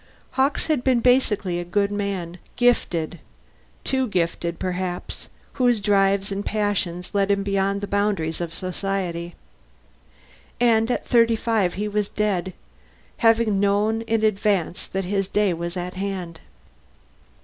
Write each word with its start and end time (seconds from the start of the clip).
Hawkes 0.31 0.65
had 0.65 0.83
been 0.83 0.99
basically 0.99 1.59
a 1.59 1.63
good 1.63 1.91
man, 1.91 2.39
gifted 2.55 3.19
too 3.83 4.07
gifted, 4.07 4.57
perhaps 4.57 5.29
whose 5.61 5.79
drives 5.79 6.31
and 6.31 6.43
passions 6.43 7.13
led 7.13 7.29
him 7.29 7.43
beyond 7.43 7.81
the 7.81 7.87
bounds 7.87 8.41
of 8.41 8.51
society. 8.51 9.35
And 10.59 10.89
at 10.89 11.05
thirty 11.07 11.35
five 11.35 11.75
he 11.75 11.87
was 11.87 12.09
dead, 12.09 12.53
having 13.17 13.59
known 13.59 14.01
in 14.01 14.23
advance 14.23 14.87
that 14.87 15.05
his 15.05 15.25
last 15.27 15.33
day 15.33 15.53
was 15.53 15.77
at 15.77 15.93
hand. 15.93 16.39